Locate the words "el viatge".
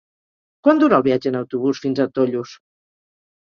1.01-1.29